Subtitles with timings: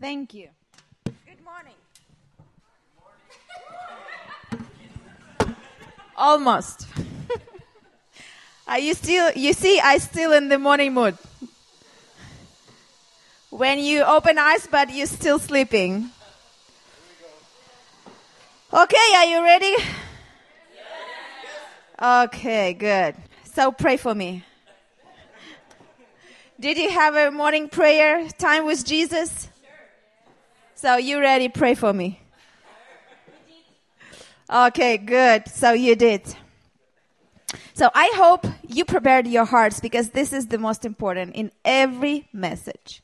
[0.00, 0.48] Thank you.
[1.04, 1.74] Good morning.
[6.16, 6.86] Almost.
[8.68, 11.16] Are you still, you see, I still in the morning mood.
[13.50, 16.10] When you open eyes, but you're still sleeping.
[18.72, 19.74] Okay, are you ready?
[22.02, 23.14] Okay, good.
[23.44, 24.44] So pray for me.
[26.60, 29.48] Did you have a morning prayer time with Jesus?
[30.78, 31.48] So you ready?
[31.48, 32.20] Pray for me.
[34.52, 35.48] Okay, good.
[35.48, 36.20] So you did.
[37.72, 42.28] So I hope you prepared your hearts because this is the most important in every
[42.30, 43.02] message.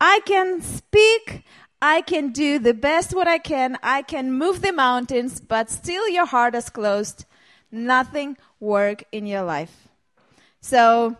[0.00, 1.44] I can speak,
[1.80, 6.08] I can do the best what I can, I can move the mountains, but still
[6.08, 7.24] your heart is closed.
[7.70, 9.86] Nothing work in your life.
[10.60, 11.16] So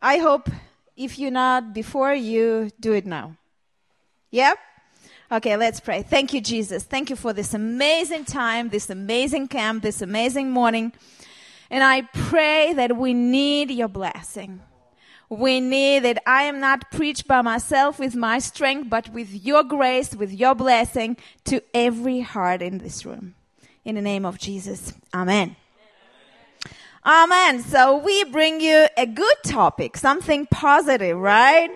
[0.00, 0.48] I hope
[0.96, 3.36] if you're not before, you do it now.
[4.30, 4.58] Yep?
[5.32, 6.02] Okay, let's pray.
[6.02, 6.82] Thank you, Jesus.
[6.82, 10.92] Thank you for this amazing time, this amazing camp, this amazing morning.
[11.70, 14.60] And I pray that we need your blessing.
[15.30, 19.64] We need that I am not preached by myself with my strength, but with your
[19.64, 23.34] grace, with your blessing to every heart in this room.
[23.86, 24.92] In the name of Jesus.
[25.14, 25.56] Amen.
[27.06, 27.62] Amen.
[27.62, 31.70] So we bring you a good topic, something positive, right?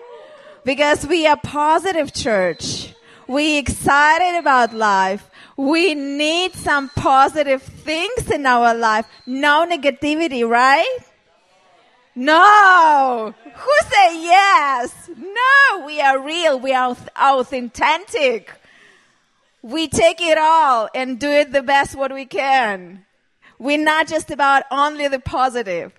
[0.63, 2.93] Because we are positive church.
[3.27, 5.29] We excited about life.
[5.57, 9.05] We need some positive things in our life.
[9.25, 10.97] No negativity, right?
[12.15, 13.33] No.
[13.43, 15.09] Who say yes?
[15.17, 16.59] No, we are real.
[16.59, 18.51] We are authentic.
[19.61, 23.05] We take it all and do it the best what we can.
[23.59, 25.91] We're not just about only the positive.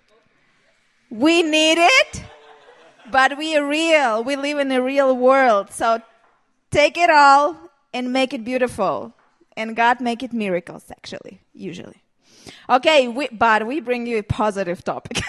[1.10, 2.24] We need it,
[3.10, 4.24] but we are real.
[4.24, 5.70] We live in a real world.
[5.72, 6.00] So
[6.70, 7.56] take it all
[7.92, 9.14] and make it beautiful
[9.58, 12.02] and God make it miracles, actually, usually.
[12.70, 15.20] Okay, we, but we bring you a positive topic.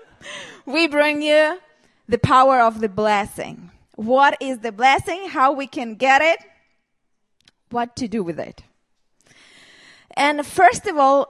[0.66, 1.58] we bring you
[2.06, 3.70] the power of the blessing.
[3.96, 5.28] What is the blessing?
[5.28, 6.38] How we can get it?
[7.70, 8.62] What to do with it?
[10.10, 11.28] And first of all,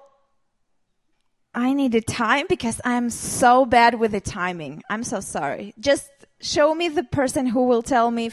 [1.55, 4.83] I need a time because I'm so bad with the timing.
[4.91, 5.75] I'm so sorry.
[5.79, 6.11] Just
[6.41, 8.31] show me the person who will tell me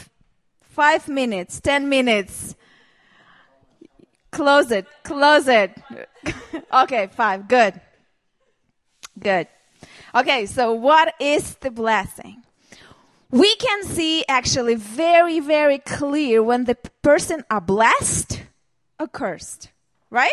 [0.79, 2.55] five minutes, ten minutes
[4.31, 4.85] Close it.
[5.03, 5.71] Close it.
[6.73, 7.47] okay, five.
[7.47, 7.79] Good.
[9.19, 9.47] Good.
[10.15, 12.43] Okay, so what is the blessing?
[13.31, 18.43] We can see actually very, very clear when the person are blessed
[18.99, 19.69] or cursed,
[20.09, 20.31] right?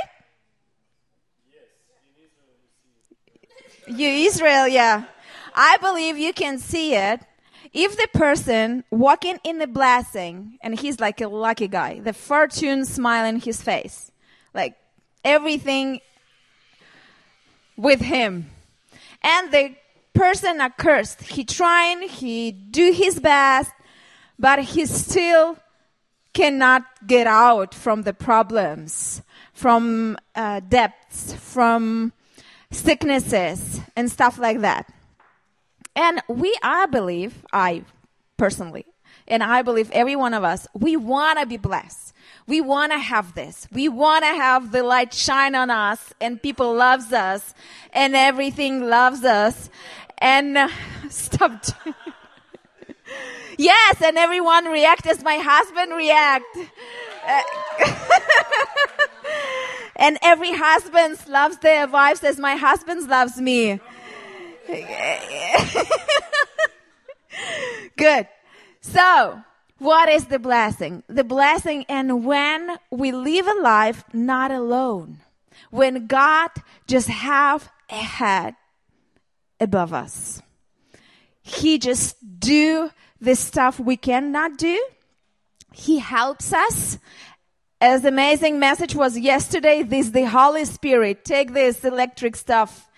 [3.86, 5.04] Yes, you Israel, yeah.
[5.54, 7.20] I believe you can see it
[7.76, 12.87] if the person walking in the blessing and he's like a lucky guy, the fortune
[12.87, 14.10] smile in his face,
[14.54, 14.75] like
[15.22, 16.00] everything
[17.76, 18.48] with him,
[19.20, 19.75] and the
[20.14, 23.70] person accursed, he trying, he do his best,
[24.38, 25.58] but he still
[26.32, 29.20] cannot get out from the problems,
[29.53, 32.14] from uh, debts, from
[32.70, 34.91] sicknesses and stuff like that.
[35.96, 37.82] And we, I believe, I
[38.36, 38.84] personally,
[39.26, 42.12] and I believe every one of us, we want to be blessed.
[42.46, 43.66] We want to have this.
[43.72, 47.54] We want to have the light shine on us and people loves us
[47.92, 49.70] and everything loves us.
[50.18, 50.68] And uh,
[51.08, 51.64] stop.
[53.58, 56.44] yes, and everyone react as my husband react.
[59.96, 63.80] and every husband loves their wives as my husband loves me.
[67.97, 68.28] Good.
[68.81, 69.41] So,
[69.78, 71.03] what is the blessing?
[71.09, 75.19] The blessing and when we live a life not alone.
[75.71, 76.50] When God
[76.87, 78.55] just have a head
[79.60, 80.43] above us.
[81.43, 82.91] He just do
[83.21, 84.84] the stuff we cannot do.
[85.72, 86.99] He helps us.
[87.81, 91.25] As amazing message was yesterday, this the Holy Spirit.
[91.25, 92.88] Take this electric stuff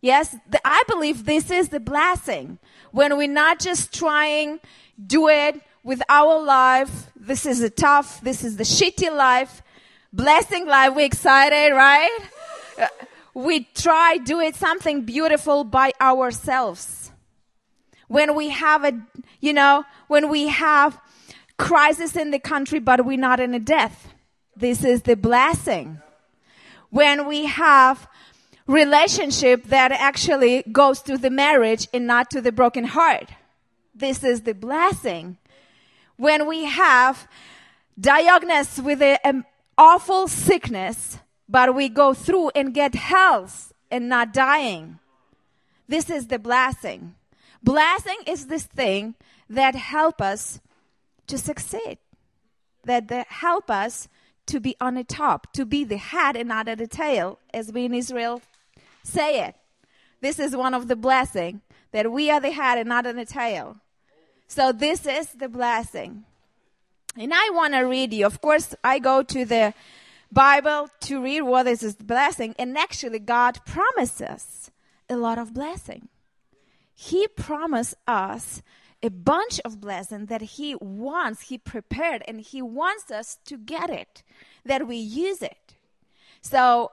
[0.00, 2.58] Yes, the, I believe this is the blessing.
[2.92, 4.60] When we're not just trying,
[5.04, 7.10] do it with our life.
[7.16, 9.62] This is a tough, this is the shitty life.
[10.12, 12.10] Blessing life, we're excited, right?
[13.34, 17.10] We try do it something beautiful by ourselves.
[18.08, 18.92] When we have a,
[19.40, 20.98] you know, when we have
[21.58, 24.14] crisis in the country, but we're not in a death.
[24.56, 26.00] This is the blessing.
[26.90, 28.08] When we have
[28.66, 33.30] relationship that actually goes to the marriage and not to the broken heart.
[33.94, 35.38] This is the blessing.
[36.16, 37.28] when we have
[37.98, 39.44] diagnosed with an
[39.78, 41.18] awful sickness,
[41.48, 44.98] but we go through and get health and not dying.
[45.88, 47.14] This is the blessing.
[47.62, 49.14] Blessing is this thing
[49.48, 50.60] that help us
[51.26, 51.98] to succeed,
[52.84, 54.08] that help us
[54.46, 57.72] to be on the top, to be the head and not at the tail, as
[57.72, 58.40] we in Israel
[59.06, 59.54] say it.
[60.20, 61.60] This is one of the blessing
[61.92, 63.76] that we are the head and not on the tail.
[64.48, 66.24] So this is the blessing.
[67.16, 68.26] And I want to read you.
[68.26, 69.74] Of course, I go to the
[70.30, 72.54] Bible to read what is this blessing.
[72.58, 74.70] And actually, God promises
[75.08, 76.08] a lot of blessing.
[76.94, 78.62] He promised us
[79.02, 83.90] a bunch of blessing that He wants, He prepared, and He wants us to get
[83.90, 84.22] it,
[84.64, 85.76] that we use it.
[86.40, 86.92] So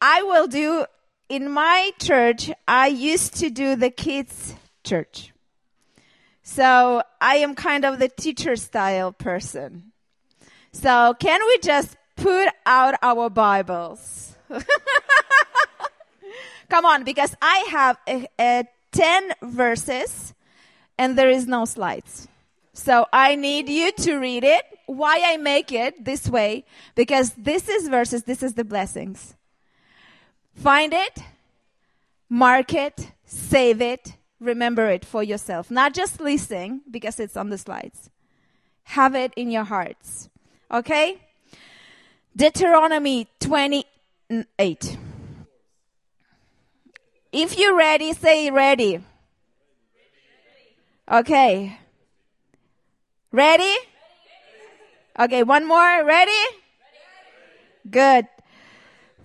[0.00, 0.86] I will do
[1.32, 5.32] in my church, I used to do the kids' church.
[6.42, 9.92] So I am kind of the teacher style person.
[10.72, 14.36] So can we just put out our Bibles?
[16.68, 20.34] Come on, because I have a, a 10 verses
[20.98, 22.28] and there is no slides.
[22.74, 24.64] So I need you to read it.
[24.84, 26.66] Why I make it this way?
[26.94, 29.34] Because this is verses, this is the blessings.
[30.54, 31.18] Find it,
[32.28, 35.70] mark it, save it, remember it for yourself.
[35.70, 38.10] Not just listening because it's on the slides.
[38.84, 40.28] Have it in your hearts.
[40.70, 41.18] Okay?
[42.34, 44.98] Deuteronomy 28.
[47.32, 49.00] If you're ready, say ready.
[51.10, 51.78] Okay.
[53.30, 53.74] Ready?
[55.18, 56.04] Okay, one more.
[56.04, 56.42] Ready?
[57.90, 58.28] Good.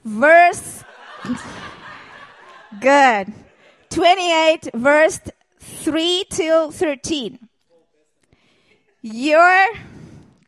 [0.04, 0.84] Verse.
[2.80, 3.34] Good.
[3.90, 5.20] 28, verse
[5.60, 7.40] 3 till 13.
[9.02, 9.68] Your,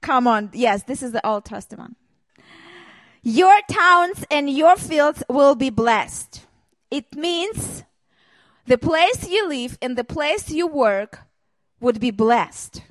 [0.01, 1.95] come on, yes, this is the Old Testament.
[3.21, 6.45] Your towns and your fields will be blessed.
[6.89, 7.83] It means
[8.65, 11.19] the place you live and the place you work
[11.79, 12.83] would be blessed.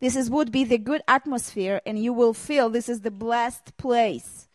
[0.00, 3.76] This is, would be the good atmosphere and you will feel this is the blessed
[3.76, 4.47] place.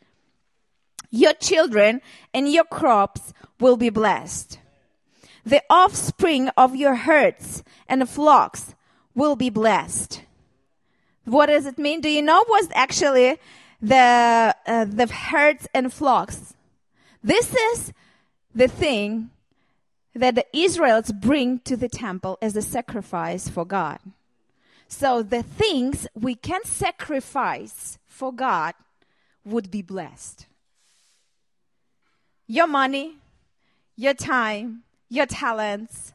[1.14, 2.02] Your children
[2.34, 4.58] and your crops will be blessed.
[5.46, 8.74] The offspring of your herds and flocks
[9.14, 10.24] will be blessed.
[11.26, 12.02] What does it mean?
[12.02, 13.38] Do you know what's actually
[13.80, 16.56] the, uh, the herds and flocks?
[17.24, 17.94] This is
[18.56, 19.30] the thing
[20.16, 24.00] that the Israelites bring to the temple as a sacrifice for God.
[24.88, 28.74] So the things we can sacrifice for God
[29.46, 30.48] would be blessed.
[32.48, 33.18] Your money,
[33.96, 36.14] your time, your talents,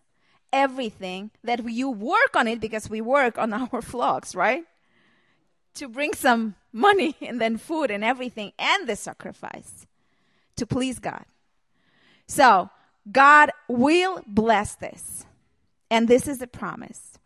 [0.53, 4.65] everything that you work on it because we work on our flocks, right?
[5.75, 9.87] To bring some money and then food and everything and the sacrifice
[10.57, 11.25] to please God.
[12.27, 12.71] So,
[13.11, 15.25] God will bless this.
[15.91, 17.19] And this is a promise.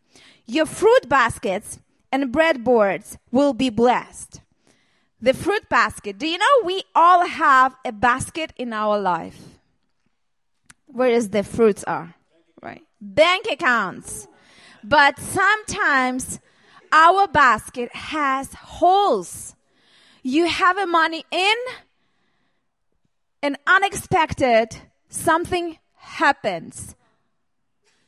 [0.46, 1.80] Your fruit baskets
[2.12, 4.40] and bread boards will be blessed.
[5.22, 6.18] The fruit basket.
[6.18, 9.40] Do you know we all have a basket in our life?
[10.86, 12.14] Where is the fruits are?
[12.60, 12.82] Right.
[13.00, 14.26] Bank accounts.
[14.82, 16.40] But sometimes
[16.92, 19.54] our basket has holes.
[20.24, 21.56] You have a money in
[23.42, 24.76] an unexpected
[25.08, 26.96] something happens.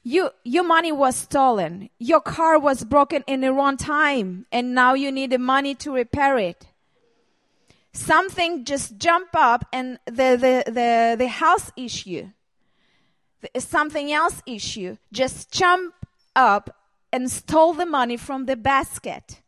[0.02, 1.90] You, your money was stolen.
[1.98, 5.92] Your car was broken in the wrong time and now you need the money to
[5.92, 6.66] repair it.
[7.94, 12.28] Something just jump up and the, the, the, the house issue
[13.58, 15.94] something else issue, just jump
[16.34, 16.76] up
[17.12, 19.40] and stole the money from the basket.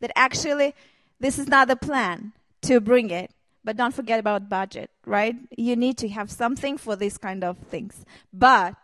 [0.00, 0.74] That actually,
[1.18, 3.30] this is not the plan to bring it.
[3.64, 5.36] But don't forget about budget, right?
[5.56, 8.04] You need to have something for these kind of things.
[8.32, 8.74] But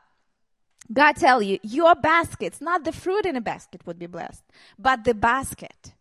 [0.93, 4.43] God tell you, your baskets, not the fruit in a basket would be blessed,
[4.79, 5.93] but the basket.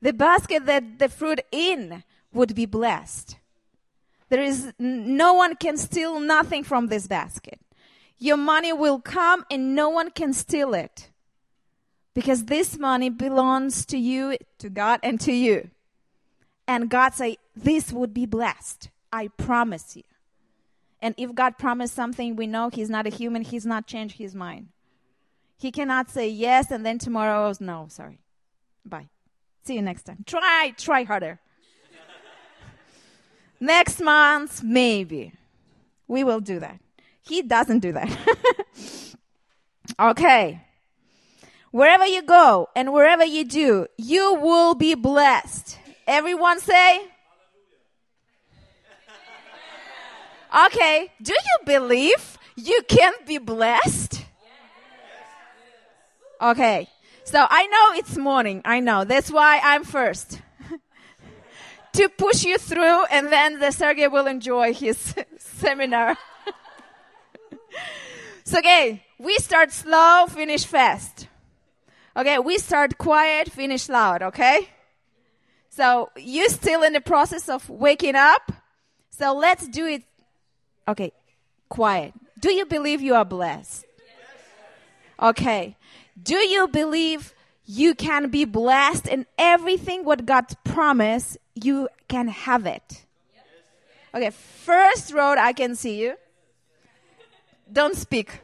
[0.00, 3.36] The basket that the fruit in would be blessed.
[4.28, 7.60] There is no one can steal nothing from this basket.
[8.18, 11.10] Your money will come and no one can steal it.
[12.14, 15.70] Because this money belongs to you, to God, and to you.
[16.66, 18.88] And God say, this would be blessed.
[19.12, 20.04] I promise you.
[21.02, 23.42] And if God promised something, we know He's not a human.
[23.42, 24.68] He's not changed His mind.
[25.58, 28.20] He cannot say yes and then tomorrow, no, sorry.
[28.84, 29.08] Bye.
[29.64, 30.24] See you next time.
[30.26, 31.40] Try, try harder.
[33.64, 35.32] Next month, maybe.
[36.06, 36.78] We will do that.
[37.22, 38.16] He doesn't do that.
[40.00, 40.60] okay.
[41.70, 45.78] Wherever you go and wherever you do, you will be blessed.
[46.06, 47.00] Everyone say,
[50.66, 54.24] Okay, do you believe you can be blessed?
[56.40, 56.88] Okay,
[57.24, 58.62] so I know it's morning.
[58.64, 59.04] I know.
[59.04, 60.40] That's why I'm first.
[61.94, 66.16] To push you through and then the Sergey will enjoy his seminar.
[68.44, 71.28] so okay, we start slow, finish fast.
[72.16, 74.68] Okay, we start quiet, finish loud, okay?
[75.70, 78.52] So you're still in the process of waking up.
[79.10, 80.04] So let's do it.
[80.86, 81.12] Okay,
[81.68, 82.14] quiet.
[82.38, 83.84] Do you believe you are blessed?
[85.20, 85.76] Okay.
[86.20, 87.34] Do you believe
[87.64, 91.38] you can be blessed in everything what God promised?
[91.54, 93.04] You can have it.
[94.14, 96.14] Okay, first road I can see you.
[97.70, 98.40] Don't speak.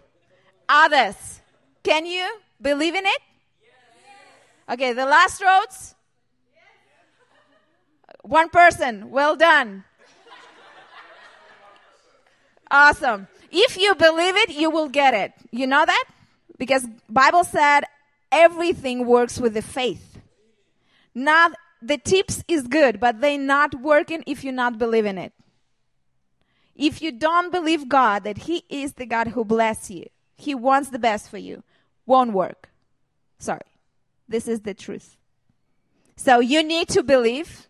[0.69, 1.41] Others,
[1.83, 2.29] can you
[2.61, 3.21] believe in it?
[4.69, 5.95] Okay, the last roads.
[8.23, 9.11] One person.
[9.11, 9.85] Well done.
[12.71, 13.27] Awesome.
[13.51, 15.33] If you believe it, you will get it.
[15.51, 16.05] You know that?
[16.57, 17.85] Because Bible said
[18.31, 20.19] everything works with the faith.
[21.15, 21.53] Not
[21.83, 25.33] the tips is good, but they not working if you not believe in it.
[26.77, 30.07] If you don't believe God that He is the God who bless you,
[30.37, 31.63] He wants the best for you,
[32.07, 32.71] won't work.
[33.39, 33.61] Sorry.
[34.29, 35.17] This is the truth.
[36.17, 37.69] So you need to believe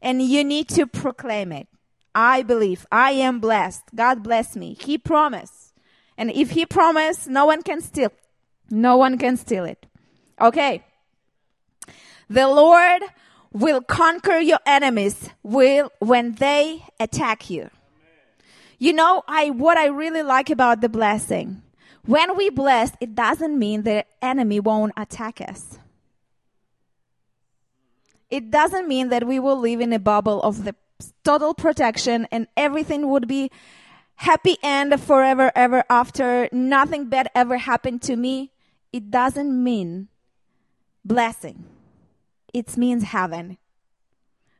[0.00, 1.68] and you need to proclaim it.
[2.14, 2.86] I believe.
[2.90, 3.82] I am blessed.
[3.94, 4.76] God bless me.
[4.80, 5.74] He promised.
[6.16, 8.12] And if he promised, no one can steal.
[8.70, 9.86] No one can steal it.
[10.40, 10.84] Okay.
[12.28, 13.02] The Lord
[13.52, 17.70] will conquer your enemies will when they attack you.
[18.78, 21.62] You know, I what I really like about the blessing.
[22.04, 25.78] When we bless, it doesn't mean the enemy won't attack us
[28.30, 30.74] it doesn't mean that we will live in a bubble of the
[31.24, 33.50] total protection and everything would be
[34.16, 38.50] happy end forever ever after nothing bad ever happened to me
[38.92, 40.08] it doesn't mean
[41.04, 41.64] blessing
[42.52, 43.58] it means heaven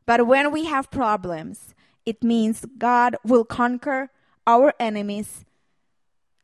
[0.07, 4.11] but when we have problems it means god will conquer
[4.47, 5.45] our enemies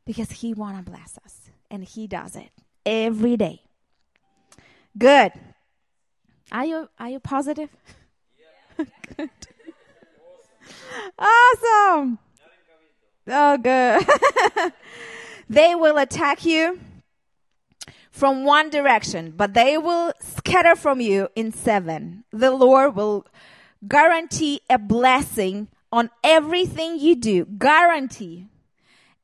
[0.05, 2.51] because he want to bless us and he does it
[2.85, 3.63] every day
[4.97, 5.33] good
[6.53, 7.71] are you are you positive?
[8.77, 9.31] good.
[11.19, 12.19] Awesome.
[13.27, 14.73] Oh, good.
[15.49, 16.79] they will attack you
[18.15, 22.23] from one direction, but they will scatter from you in seven.
[22.31, 23.27] The Lord will
[23.89, 27.45] guarantee a blessing on everything you do.
[27.45, 28.47] Guarantee.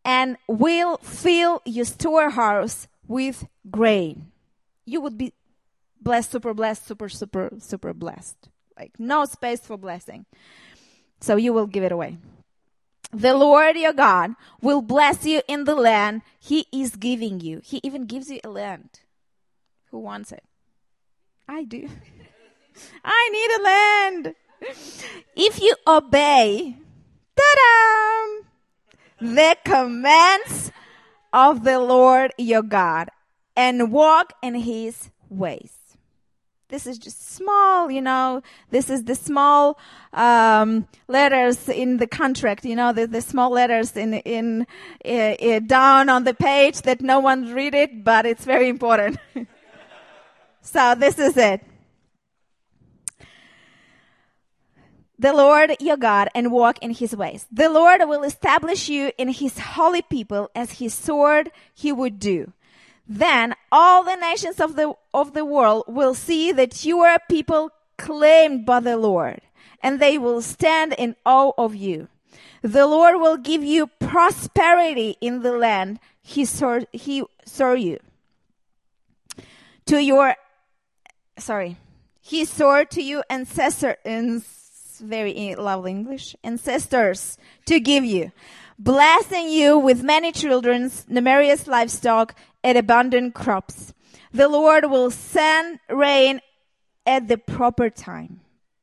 [0.05, 4.33] And will fill your storehouse with grain.
[4.87, 5.35] You would be
[6.01, 8.49] blessed, super blessed, super, super, super blessed.
[8.77, 10.27] Like no space for blessing.
[11.21, 12.19] So you will give it away.
[13.13, 17.61] The Lord your God will bless you in the land he is giving you.
[17.65, 19.01] He even gives you a land.
[19.91, 20.45] Who wants it?
[21.49, 21.89] I do.
[23.05, 24.35] I need a land.
[25.35, 26.77] If you obey,
[27.37, 28.47] ta-da,
[29.21, 30.71] the commands
[31.33, 33.11] of the Lord your God
[33.57, 35.80] and walk in his ways
[36.71, 39.79] this is just small, you know, this is the small
[40.13, 44.67] um, letters in the contract, you know, the, the small letters in, in,
[45.05, 49.19] uh, down on the page that no one read it, but it's very important.
[50.63, 51.63] so this is it.
[55.21, 57.47] the Lord your God and walk in his ways.
[57.53, 62.55] The Lord will establish you in his holy people as his sword he would do.
[63.13, 67.21] Then all the nations of the, of the world will see that you are a
[67.29, 69.41] people claimed by the Lord,
[69.83, 72.07] and they will stand in awe of you.
[72.63, 77.99] The Lord will give you prosperity in the land he saw, he saw you.
[79.87, 80.37] To your,
[81.37, 81.79] sorry,
[82.21, 84.45] he saw to you ancestor, in
[85.01, 88.31] very lovely English, ancestors to give you,
[88.79, 93.93] blessing you with many children, numerous livestock, and abundant crops.
[94.33, 96.41] The Lord will send rain
[97.07, 98.41] at the proper time.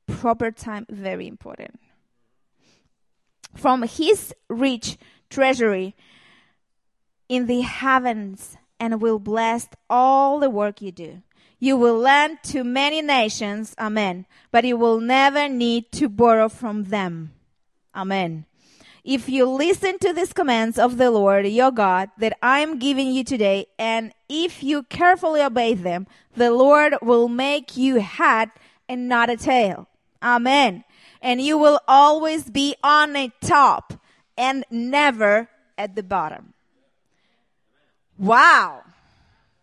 [0.08, 1.80] Proper time, very important.
[3.56, 4.98] From his rich
[5.30, 5.96] treasury
[7.30, 11.22] in the heavens and will bless all the work you do.
[11.60, 16.86] You will lend to many nations, amen, but you will never need to borrow from
[16.86, 17.34] them.
[17.96, 18.46] Amen.
[19.08, 23.08] If you listen to these commands of the Lord your God that I am giving
[23.14, 28.52] you today, and if you carefully obey them, the Lord will make you head
[28.90, 29.88] and not a tail.
[30.22, 30.84] Amen.
[31.22, 33.94] And you will always be on the top
[34.38, 35.48] and never
[35.78, 36.54] at the bottom.
[38.18, 38.84] Wow.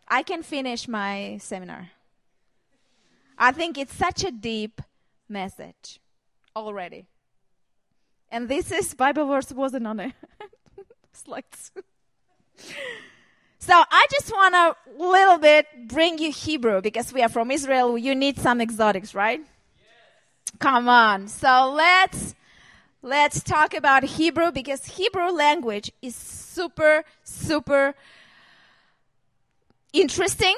[0.09, 1.91] I can finish my seminar.
[3.37, 4.81] I think it's such a deep
[5.29, 6.01] message
[6.57, 7.05] already.
[8.35, 10.13] And this is Bible verse wasn't on it.
[11.13, 11.71] Slides.
[13.61, 17.97] so I just want to little bit bring you Hebrew because we are from Israel.
[17.97, 19.39] You need some exotics, right?
[19.39, 20.57] Yes.
[20.59, 21.29] Come on.
[21.29, 22.35] So let's
[23.03, 27.95] let's talk about Hebrew because Hebrew language is super super
[29.93, 30.57] interesting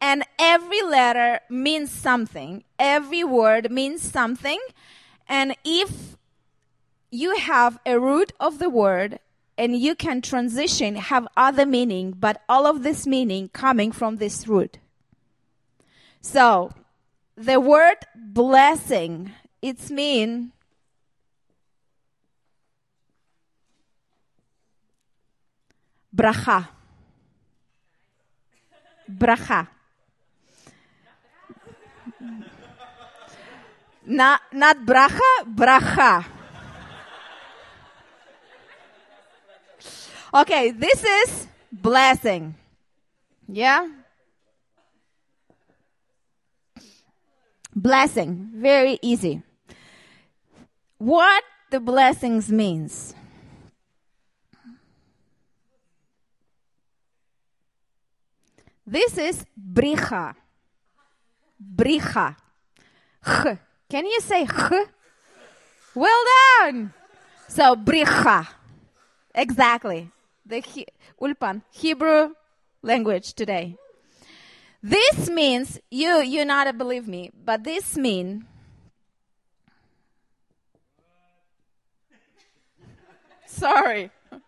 [0.00, 2.64] and every letter means something.
[2.76, 4.58] Every word means something.
[5.28, 6.17] And if
[7.10, 9.18] you have a root of the word
[9.56, 14.46] and you can transition, have other meaning, but all of this meaning coming from this
[14.46, 14.78] root.
[16.20, 16.70] So,
[17.36, 20.52] the word blessing, it's mean
[26.14, 26.68] bracha.
[29.10, 29.68] Bracha.
[34.06, 36.37] Not, not bracha, bracha.
[40.34, 42.54] Okay, this is blessing.
[43.48, 43.88] Yeah?
[47.74, 48.50] Blessing.
[48.54, 49.42] Very easy.
[50.98, 53.14] What the blessings means.
[58.86, 60.34] This is bricha.
[61.60, 62.36] Bricha.
[63.24, 63.58] Ch.
[63.88, 64.72] Can you say ch?
[65.94, 66.24] Well
[66.60, 66.92] done.
[67.48, 68.48] So bricha.
[69.34, 70.10] Exactly.
[70.48, 70.86] The he-
[71.20, 72.32] Ulpan Hebrew
[72.80, 73.76] language today.
[74.82, 78.46] This means you you not believe me, but this mean
[83.46, 84.10] Sorry.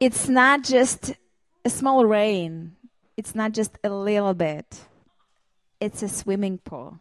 [0.00, 1.14] it's not just
[1.64, 2.76] a small rain.
[3.16, 4.86] It's not just a little bit.
[5.80, 7.00] It's a swimming pool.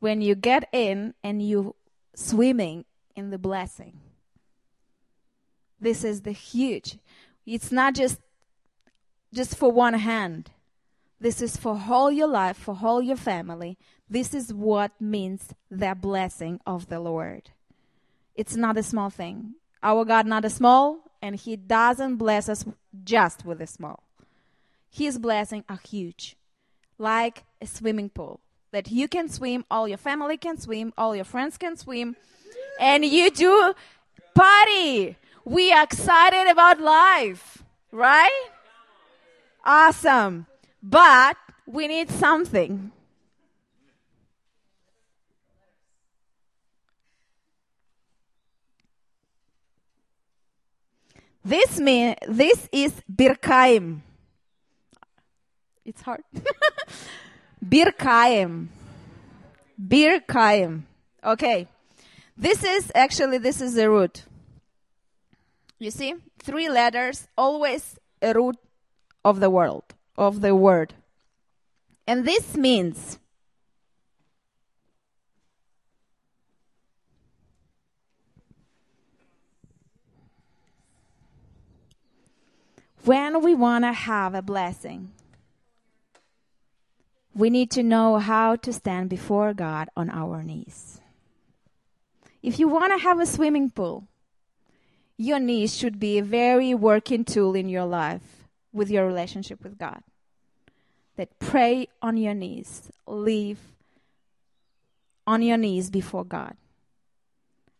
[0.00, 1.74] When you get in and you
[2.14, 4.00] swimming in the blessing.
[5.80, 6.98] This is the huge.
[7.46, 8.20] It's not just
[9.32, 10.50] just for one hand.
[11.20, 13.76] This is for all your life, for all your family.
[14.08, 17.50] This is what means the blessing of the Lord.
[18.34, 19.54] It's not a small thing.
[19.82, 22.64] Our God not a small, and He doesn't bless us
[23.04, 24.07] just with a small.
[24.90, 26.36] His blessings are huge,
[26.98, 31.24] like a swimming pool that you can swim, all your family can swim, all your
[31.24, 32.16] friends can swim,
[32.80, 33.74] and you do
[34.34, 35.16] party.
[35.44, 38.48] We are excited about life, right?
[39.64, 40.46] Awesome.
[40.82, 42.92] But we need something.
[51.44, 54.02] This mean this is birkaim.
[55.88, 56.22] It's hard.
[57.64, 58.68] birkaim.
[59.80, 60.82] Birkaim.
[61.24, 61.66] Okay.
[62.36, 64.24] This is actually this is the root.
[65.78, 68.56] You see, three letters, always a root
[69.24, 70.92] of the world, of the word.
[72.06, 73.18] And this means
[83.04, 85.12] when we want to have a blessing,
[87.38, 91.00] we need to know how to stand before God on our knees.
[92.42, 94.08] If you want to have a swimming pool,
[95.16, 99.78] your knees should be a very working tool in your life with your relationship with
[99.78, 100.02] God.
[101.14, 103.60] That pray on your knees, live
[105.24, 106.56] on your knees before God.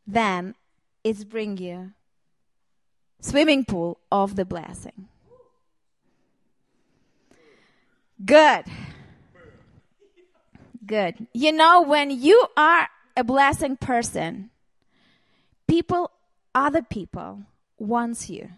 [0.07, 0.55] Then
[1.03, 1.95] it's bring you
[3.21, 5.09] swimming pool of the blessing.
[8.25, 8.65] Good.
[10.89, 11.27] Good.
[11.35, 14.49] You know, when you are a blessing person,
[15.67, 16.11] people,
[16.55, 17.43] other people
[17.79, 18.49] wants you.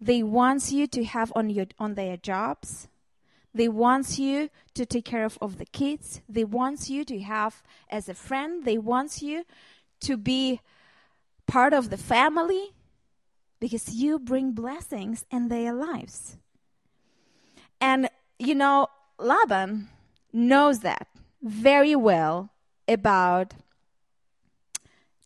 [0.00, 2.86] They wants you to have on your on their jobs.
[3.52, 6.22] They wants you to take care of, of the kids.
[6.28, 8.64] They wants you to have as a friend.
[8.64, 9.44] They wants you
[10.02, 10.60] to be
[11.48, 12.74] part of the family
[13.58, 16.36] because you bring blessings in their lives.
[17.80, 18.86] And you know,
[19.18, 19.88] Laban
[20.32, 21.08] knows that
[21.42, 22.50] very well
[22.88, 23.54] about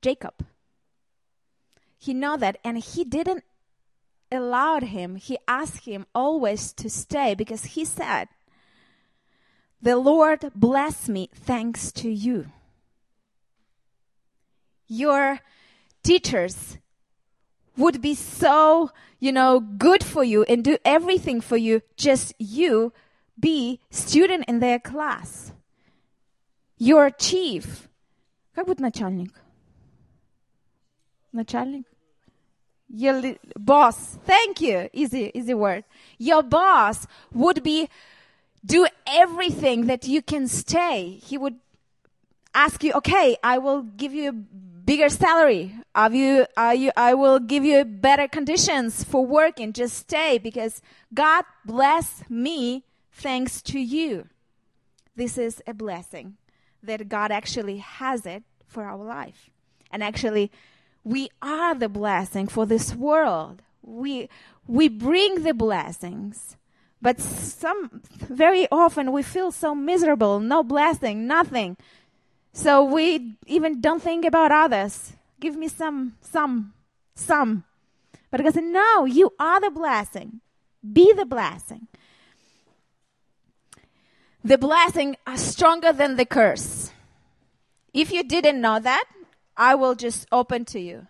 [0.03, 0.47] Jacob.
[1.99, 3.45] He know that and he didn't
[4.31, 8.29] allowed him, he asked him always to stay because he said,
[9.81, 12.47] The Lord bless me thanks to you.
[14.89, 15.41] Your
[16.03, 16.79] teachers
[17.77, 22.93] would be so, you know, good for you and do everything for you, just you
[23.40, 25.54] be student in their class.
[26.78, 27.88] Your chief.
[28.56, 29.34] Как будет начальник?
[31.34, 31.86] Начальник?
[32.90, 34.18] Your boss.
[34.26, 34.90] Thank you.
[34.92, 35.86] Easy, easy word.
[36.18, 37.88] Your boss would be
[38.66, 41.20] do everything that you can stay.
[41.24, 41.56] He would
[42.54, 45.74] ask you, okay, I will give you a bigger salary.
[45.96, 49.72] Are you, are you, I will give you better conditions for working.
[49.72, 50.82] Just stay because
[51.14, 52.84] God bless me
[53.17, 54.29] thanks to you.
[55.17, 56.37] This is a blessing
[56.83, 59.51] that God actually has it for our life.
[59.91, 60.53] And actually,
[61.03, 63.63] we are the blessing for this world.
[63.83, 64.29] We,
[64.67, 66.57] we bring the blessings.
[67.01, 71.77] But some, very often we feel so miserable, no blessing, nothing.
[72.53, 75.15] So we even don't think about others.
[75.41, 76.75] Give me some, some,
[77.15, 77.65] some.
[78.31, 80.41] But God said, no, you are the blessing.
[80.93, 81.89] Be the blessing.
[84.47, 86.93] The blessing are stronger than the curse.
[87.93, 89.05] If you didn't know that,
[89.57, 91.09] I will just open to you.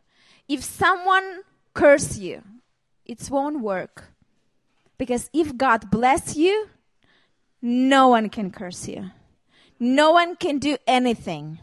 [0.49, 1.43] If someone
[1.75, 2.43] curse you,
[3.05, 4.05] it won't work.
[4.97, 6.71] Because if God bless you,
[7.61, 9.11] no one can curse you.
[9.79, 11.59] No one can do anything.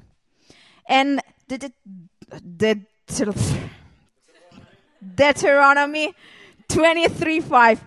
[0.85, 3.33] And the, the, the
[5.15, 6.13] Deuteronomy
[6.67, 7.83] 23 5.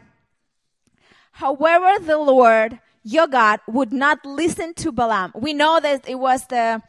[1.31, 5.31] However, the Lord your God would not listen to Balaam.
[5.35, 6.83] We know that it was the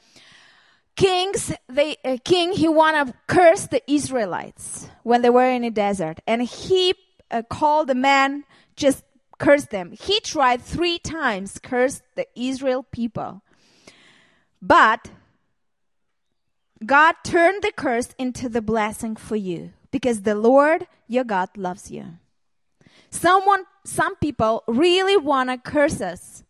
[0.95, 5.69] kings, the uh, king, he wanted to curse the Israelites when they were in the
[5.69, 6.19] desert.
[6.25, 6.95] And he
[7.29, 9.03] uh, called the man, just
[9.37, 9.91] curse them.
[9.91, 13.43] He tried three times curse the Israel people.
[14.59, 15.11] But
[16.83, 21.91] God turned the curse into the blessing for you because the Lord your God loves
[21.91, 22.17] you.
[23.11, 26.43] Someone, some people really want to curse us,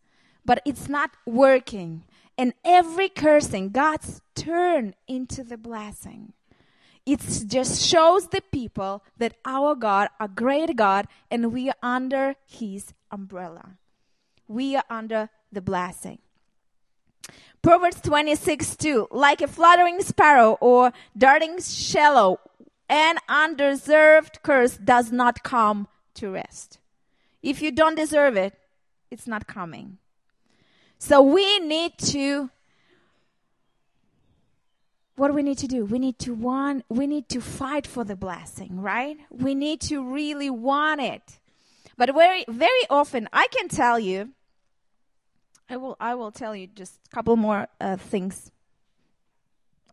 [0.44, 2.02] but it's not working.
[2.36, 6.32] And every cursing, God's turn into the blessing.
[7.06, 12.34] It just shows the people that our God, a great God, and we are under
[12.44, 13.78] His umbrella.
[14.48, 16.18] We are under the blessing.
[17.62, 22.40] Proverbs 26 2 Like a fluttering sparrow or darting shallow,
[22.88, 26.78] an undeserved curse does not come to rest.
[27.48, 28.52] If you don't deserve it,
[29.10, 29.96] it's not coming.
[30.98, 32.50] So we need to
[35.16, 35.86] what do we need to do?
[35.86, 39.16] We need to want we need to fight for the blessing, right?
[39.30, 41.38] We need to really want it.
[41.96, 44.18] But very very often I can tell you
[45.70, 48.50] I will I will tell you just a couple more uh, things.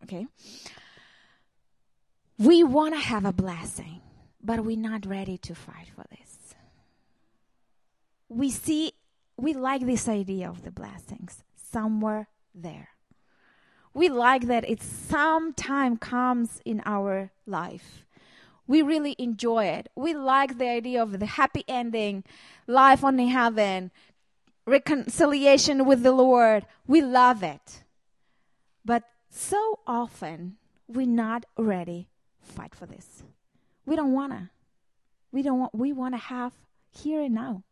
[0.02, 0.26] Okay.
[2.38, 4.02] We want to have a blessing,
[4.42, 6.25] but we're not ready to fight for this.
[8.28, 8.92] We see
[9.36, 12.90] we like this idea of the blessings somewhere there.
[13.92, 18.04] We like that it sometime comes in our life.
[18.66, 19.88] We really enjoy it.
[19.94, 22.24] We like the idea of the happy ending,
[22.66, 23.90] life on in heaven,
[24.66, 26.66] reconciliation with the Lord.
[26.86, 27.84] We love it.
[28.84, 30.56] But so often
[30.88, 32.08] we're not ready
[32.42, 33.22] fight for this.
[33.84, 34.50] We don't wanna.
[35.32, 36.52] We don't want we wanna have
[36.90, 37.62] here and now.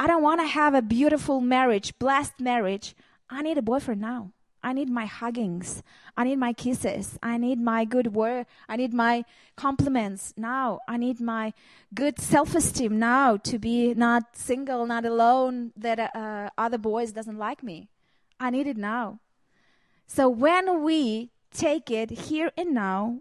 [0.00, 2.94] I don't want to have a beautiful marriage, blessed marriage.
[3.28, 4.32] I need a boyfriend now.
[4.62, 5.82] I need my huggings.
[6.16, 7.18] I need my kisses.
[7.22, 8.46] I need my good word.
[8.66, 10.80] I need my compliments now.
[10.88, 11.52] I need my
[11.94, 17.62] good self-esteem now to be not single, not alone, that uh, other boys doesn't like
[17.62, 17.90] me.
[18.40, 19.20] I need it now.
[20.06, 23.20] So when we take it here and now,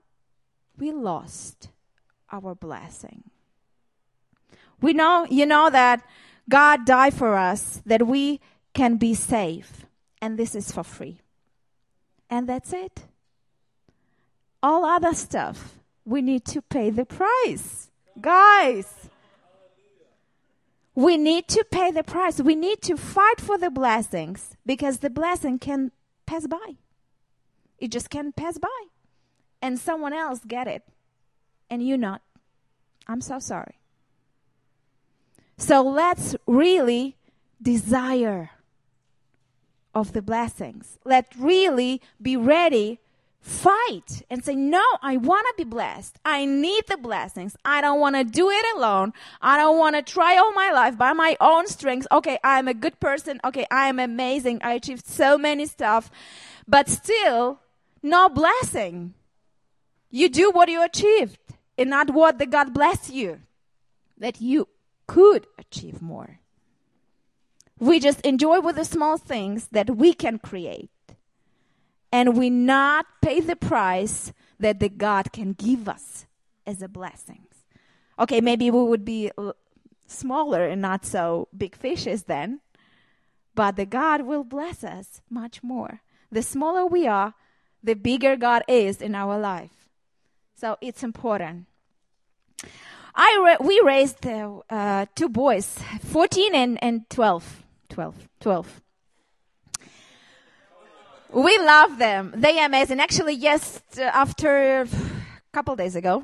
[0.77, 1.71] we lost
[2.31, 3.25] our blessing.
[4.79, 6.05] We know, you know that
[6.49, 8.41] God died for us that we
[8.73, 9.85] can be safe.
[10.21, 11.21] And this is for free.
[12.29, 13.05] And that's it.
[14.61, 17.89] All other stuff, we need to pay the price.
[18.19, 19.09] Guys,
[20.95, 22.41] we need to pay the price.
[22.41, 25.91] We need to fight for the blessings because the blessing can
[26.25, 26.75] pass by.
[27.77, 28.67] It just can pass by.
[29.61, 30.83] And someone else get it.
[31.69, 32.21] And you not.
[33.07, 33.78] I'm so sorry.
[35.59, 37.17] So let's really
[37.61, 38.51] desire
[39.93, 40.97] of the blessings.
[41.03, 42.99] Let really be ready,
[43.41, 46.17] fight and say, no, I want to be blessed.
[46.23, 47.57] I need the blessings.
[47.65, 49.11] I don't want to do it alone.
[49.41, 52.07] I don't want to try all my life by my own strength.
[52.09, 53.41] Okay, I'm a good person.
[53.43, 54.61] Okay, I am amazing.
[54.63, 56.09] I achieved so many stuff,
[56.69, 57.59] but still
[58.01, 59.13] no blessing.
[60.09, 61.37] You do what you achieved
[61.77, 63.41] and not what the God bless you
[64.17, 64.69] that you
[65.09, 66.39] could achieve more.
[67.79, 70.91] We just enjoy with the small things that we can create.
[72.11, 76.27] And we not pay the price that the God can give us
[76.67, 77.47] as a blessing.
[78.19, 79.53] Okay, maybe we would be uh,
[80.05, 82.59] smaller and not so big fishes then,
[83.55, 86.01] but the God will bless us much more.
[86.31, 87.33] The smaller we are,
[87.81, 89.89] the bigger God is in our life.
[90.55, 91.65] So it's important.
[93.15, 97.63] I ra- we raised uh, uh, two boys, 14 and, and 12.
[97.89, 98.15] 12.
[98.39, 98.81] 12.
[101.31, 102.33] We love them.
[102.35, 102.99] They are amazing.
[102.99, 104.87] Actually, yes, after a
[105.51, 106.23] couple days ago,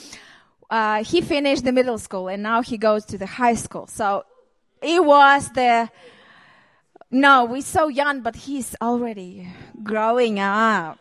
[0.70, 3.86] uh, he finished the middle school and now he goes to the high school.
[3.86, 4.24] So
[4.80, 5.90] it was the,
[7.10, 9.48] no, we're so young, but he's already
[9.82, 10.98] growing up.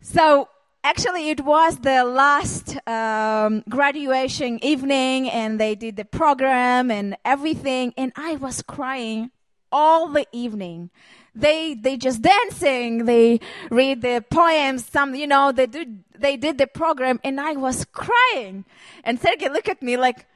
[0.00, 0.48] So
[0.90, 7.92] actually it was the last um, graduation evening and they did the program and everything
[7.96, 9.30] and i was crying
[9.70, 10.90] all the evening.
[11.34, 16.58] They they just dancing they read the poems some you know they did they did
[16.58, 18.64] the program and i was crying.
[19.04, 20.26] And sergey looked at me like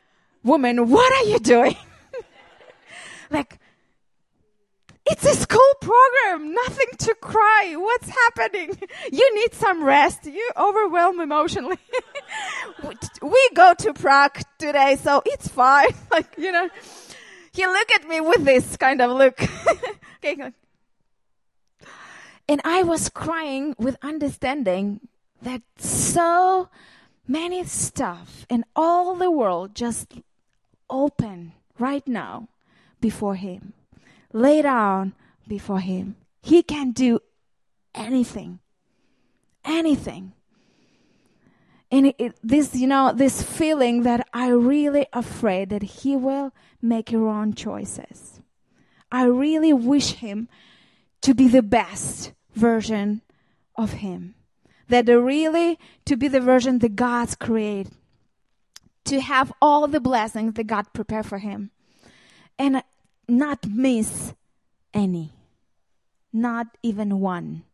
[0.45, 1.77] woman what are you doing?
[3.31, 3.59] Like
[5.13, 7.75] it's a school program, nothing to cry.
[7.77, 8.79] What's happening?
[9.13, 10.25] You need some rest.
[10.25, 11.77] You overwhelm emotionally.
[13.23, 15.91] we go to Prague today, so it's fine.
[16.11, 16.69] Like, you know,
[17.53, 19.39] he looked at me with this kind of look.
[20.25, 20.53] okay.
[22.49, 25.01] And I was crying with understanding
[25.43, 26.71] that so
[27.29, 30.15] many stuff in all the world just
[30.89, 32.49] open right now
[33.01, 33.75] before him
[34.33, 35.15] lay down
[35.47, 36.17] before Him.
[36.41, 37.21] He can do
[37.95, 38.59] anything.
[39.65, 40.33] Anything.
[41.91, 46.53] And it, it, this, you know, this feeling that I really afraid that He will
[46.81, 48.41] make wrong choices.
[49.11, 50.49] I really wish Him
[51.21, 53.21] to be the best version
[53.77, 54.35] of Him.
[54.89, 57.93] That really to be the version that God's created.
[59.07, 61.71] To have all the blessings that God prepared for Him.
[62.59, 62.83] And
[63.29, 64.35] not miss
[64.93, 65.33] any,
[66.33, 67.65] not even one.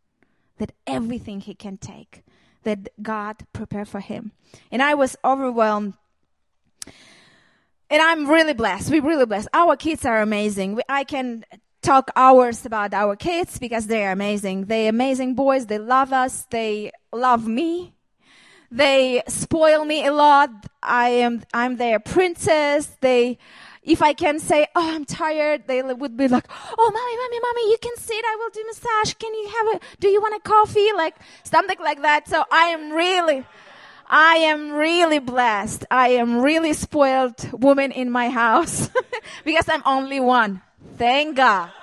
[0.59, 2.25] That everything he can take,
[2.65, 4.33] that God prepared for him.
[4.73, 5.95] And I was overwhelmed.
[7.89, 8.91] And I'm really blessed.
[8.91, 9.49] We're really blessed.
[9.55, 10.75] Our kids are amazing.
[10.75, 11.45] We, I can
[11.81, 14.65] talk hours about our kids because they're amazing.
[14.65, 15.67] They're amazing boys.
[15.67, 16.45] They love us.
[16.51, 17.95] They love me.
[18.71, 20.51] They spoil me a lot.
[20.83, 22.87] I am, I'm their princess.
[23.01, 23.39] They,
[23.88, 26.46] if I can say, oh, I'm tired, they would be like,
[26.79, 28.22] oh, mommy, mommy, mommy, you can sit.
[28.22, 29.14] I will do massage.
[29.14, 30.92] Can you have a, do you want a coffee?
[30.94, 32.29] Like something like that.
[32.29, 33.46] So I am really,
[34.07, 35.87] I am really blessed.
[35.90, 38.90] I am really spoiled woman in my house
[39.44, 40.61] because I'm only one.
[40.98, 41.70] Thank God.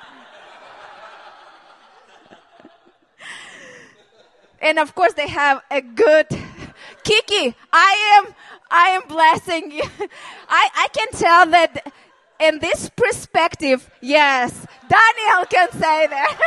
[4.61, 6.27] and of course they have a good
[7.03, 7.55] Kiki.
[7.71, 8.35] I am
[8.69, 9.83] I am blessing you.
[10.49, 11.93] I, I can tell that
[12.39, 16.39] in this perspective, yes, Daniel can say that.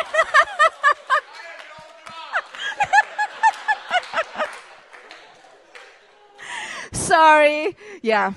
[6.92, 7.74] Sorry.
[8.02, 8.34] Yeah.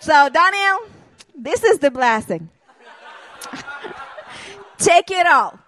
[0.00, 0.88] So, Daniel,
[1.36, 2.50] this is the blessing.
[4.78, 5.59] Take it all.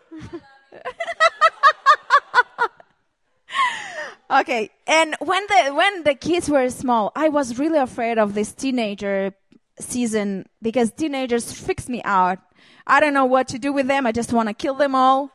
[4.32, 8.52] Okay, and when the when the kids were small, I was really afraid of this
[8.52, 9.34] teenager
[9.78, 12.38] season because teenagers fix me out.
[12.86, 14.06] I don't know what to do with them.
[14.06, 15.30] I just want to kill them all.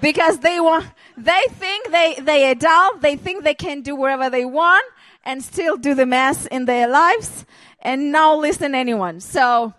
[0.00, 0.86] because they want
[1.18, 4.86] they think they they adult, they think they can do whatever they want
[5.24, 7.44] and still do the mess in their lives
[7.80, 9.20] and not listen to anyone.
[9.20, 9.74] So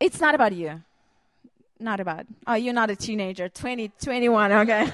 [0.00, 0.82] it's not about you.
[1.78, 2.26] Not about.
[2.48, 3.48] Oh, you're not a teenager.
[3.48, 4.92] 20, 21, okay.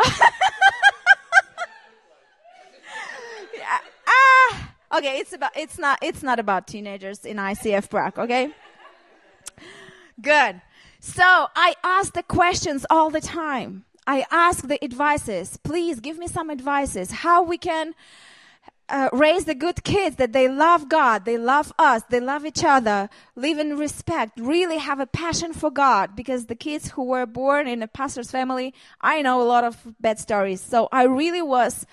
[4.94, 8.52] Okay, it's about it's not it's not about teenagers in ICF Prague, okay?
[10.22, 10.60] Good.
[11.00, 13.84] So I ask the questions all the time.
[14.06, 15.56] I ask the advices.
[15.56, 17.10] Please give me some advices.
[17.10, 17.94] How we can
[18.88, 22.62] uh, raise the good kids that they love God, they love us, they love each
[22.62, 26.14] other, live in respect, really have a passion for God.
[26.14, 29.76] Because the kids who were born in a pastor's family, I know a lot of
[30.00, 30.60] bad stories.
[30.60, 31.84] So I really was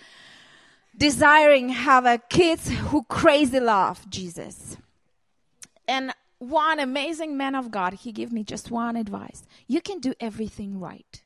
[0.95, 4.77] desiring have a kids who crazy love Jesus.
[5.87, 9.43] And one amazing man of God, he gave me just one advice.
[9.67, 11.21] You can do everything right.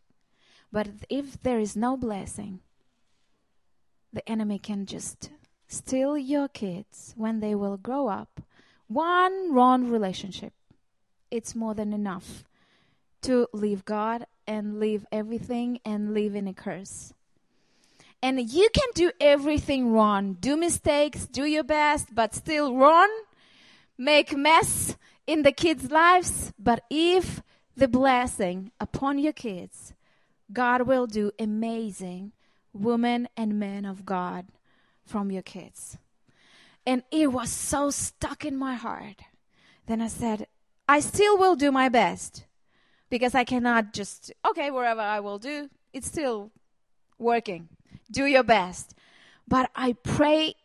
[0.71, 2.59] But if there is no blessing,
[4.11, 5.29] the enemy can just
[5.67, 8.41] steal your kids when they will grow up.
[8.87, 10.53] One wrong relationship,
[11.31, 12.43] it's more than enough
[13.21, 17.13] to leave God and leave everything and live in a curse.
[18.21, 23.09] And you can do everything wrong, do mistakes, do your best, but still wrong,
[23.97, 24.95] make mess
[25.27, 26.53] in the kids' lives.
[26.57, 27.41] But if
[27.75, 29.93] the blessing upon your kids,
[30.51, 32.31] God will do amazing
[32.73, 34.47] women and men of God
[35.05, 35.97] from your kids.
[36.85, 39.21] And it was so stuck in my heart.
[39.87, 40.47] Then I said,
[40.87, 42.45] I still will do my best
[43.09, 46.51] because I cannot just, okay, wherever I will do, it's still
[47.17, 47.69] working.
[48.11, 48.93] Do your best.
[49.47, 50.55] But I pray,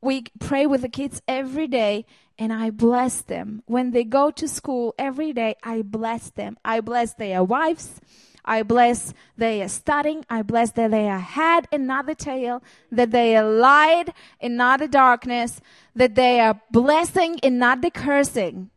[0.00, 2.06] we pray with the kids every day
[2.38, 3.62] and I bless them.
[3.66, 6.56] When they go to school every day, I bless them.
[6.64, 8.00] I bless their wives.
[8.44, 10.24] I bless they are studying.
[10.30, 11.26] I bless that they are
[11.70, 14.08] and not the tail, that they are light
[14.40, 15.60] and not the darkness,
[15.94, 18.70] that they are blessing and not the cursing.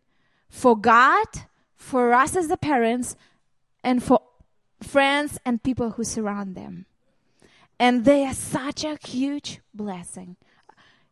[0.50, 1.28] For God,
[1.76, 3.16] for us as the parents,
[3.84, 4.22] and for
[4.84, 6.86] friends and people who surround them.
[7.82, 10.36] And they are such a huge blessing.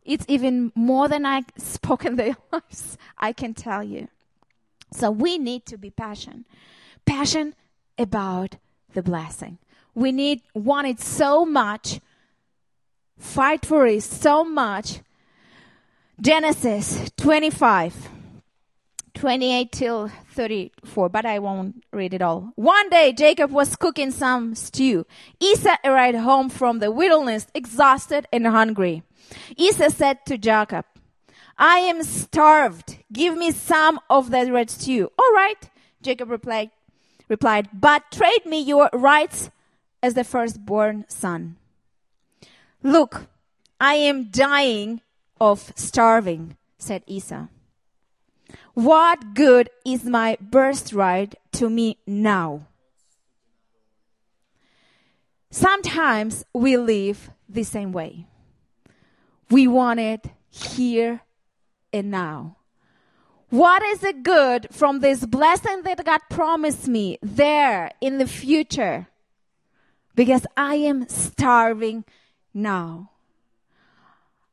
[0.04, 4.06] It's even more than I spoke in their lives, I can tell you.
[4.92, 6.44] So we need to be passion.
[7.04, 7.56] Passion
[7.98, 8.54] about
[8.94, 9.58] the blessing.
[9.96, 11.98] We need want it so much,
[13.18, 15.00] fight for it so much.
[16.20, 18.10] Genesis 25,
[19.20, 22.52] 28 till 34, but I won't read it all.
[22.54, 25.04] One day Jacob was cooking some stew.
[25.38, 29.02] Esau arrived home from the wilderness, exhausted and hungry.
[29.58, 30.86] Esau said to Jacob,
[31.58, 32.96] I am starved.
[33.12, 35.12] Give me some of that red stew.
[35.18, 35.68] All right,
[36.00, 36.70] Jacob replied
[37.28, 39.50] replied, But trade me your rights
[40.02, 41.56] as the firstborn son.
[42.82, 43.26] Look,
[43.78, 45.02] I am dying
[45.38, 47.48] of starving, said Esau.
[48.74, 52.66] What good is my birthright to me now?
[55.50, 58.26] Sometimes we live the same way.
[59.50, 61.22] We want it here
[61.92, 62.56] and now.
[63.48, 69.08] What is it good from this blessing that God promised me there in the future?
[70.14, 72.04] Because I am starving
[72.54, 73.10] now.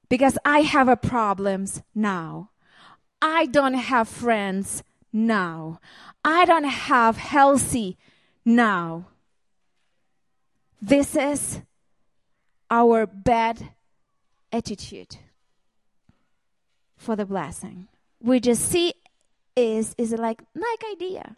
[0.10, 2.50] Because I have a problems now.
[3.22, 5.80] I don't have friends now.
[6.24, 7.98] I don't have healthy
[8.46, 9.08] now.
[10.82, 11.62] This is
[12.70, 13.70] our bad
[14.52, 15.18] attitude
[16.96, 17.88] for the blessing.
[18.22, 18.94] We just see
[19.56, 21.36] is is like like idea.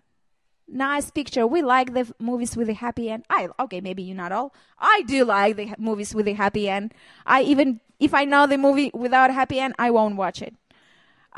[0.68, 1.48] Nice picture.
[1.48, 3.26] We like the movies with a happy end.
[3.30, 4.54] I okay maybe you not all.
[4.78, 6.94] I do like the movies with a happy end.
[7.26, 10.56] I even if i know the movie without happy end i won't watch it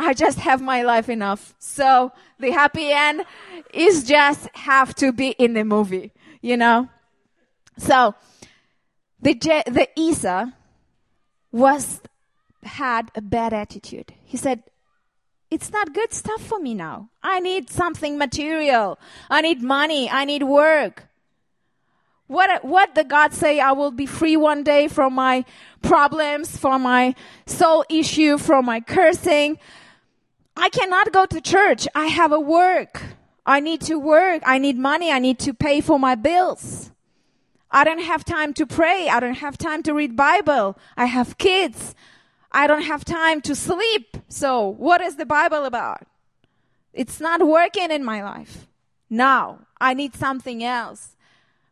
[0.02, 3.24] i just have my life enough so the happy end
[3.74, 6.12] is just have to be in the movie
[6.42, 6.90] you know
[7.78, 8.14] so
[9.22, 10.46] the the Esau
[11.52, 12.02] was
[12.64, 14.64] had a bad attitude he said
[15.52, 17.10] it's not good stuff for me now.
[17.22, 18.98] I need something material.
[19.30, 20.10] I need money.
[20.10, 21.10] I need work.
[22.28, 23.60] What, what the God say?
[23.60, 25.44] I will be free one day from my
[25.82, 27.14] problems, from my
[27.46, 29.60] soul issue, from my cursing.
[30.56, 31.88] I cannot go to church.
[31.96, 33.02] I have a work.
[33.46, 34.44] I need to work.
[34.46, 35.12] I need money.
[35.12, 36.92] I need to pay for my bills.
[37.72, 39.08] I don't have time to pray.
[39.10, 40.78] I don't have time to read Bible.
[40.98, 41.96] I have kids.
[42.52, 44.18] I don't have time to sleep.
[44.28, 46.06] So what is the Bible about?
[46.94, 48.68] It's not working in my life.
[49.10, 51.16] Now I need something else.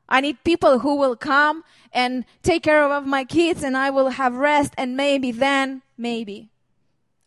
[0.07, 4.09] I need people who will come and take care of my kids and I will
[4.09, 6.49] have rest and maybe then, maybe